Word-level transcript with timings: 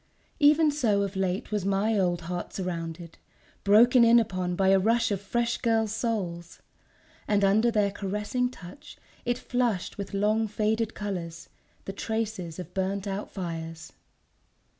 Even 0.39 0.71
so 0.71 1.03
of 1.03 1.15
late 1.15 1.51
was 1.51 1.63
my 1.63 1.95
old 1.95 2.21
heart 2.21 2.53
surrounded, 2.53 3.19
broken 3.63 4.03
in 4.03 4.19
upon 4.19 4.55
by 4.55 4.69
a 4.69 4.79
rush 4.79 5.11
of 5.11 5.21
fresh 5.21 5.59
girls' 5.59 5.93
souls... 5.93 6.59
and 7.27 7.43
under 7.43 7.69
their 7.69 7.91
caressing 7.91 8.49
touch 8.49 8.97
it 9.25 9.37
flushed 9.37 9.99
with 9.99 10.15
long 10.15 10.47
faded 10.47 10.95
colours, 10.95 11.49
the 11.85 11.93
traces 11.93 12.57
of 12.57 12.73
burnt 12.73 13.05
out 13.05 13.29
fires 13.29 13.93